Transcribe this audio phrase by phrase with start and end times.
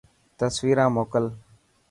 [0.39, 1.25] تصويران موڪل.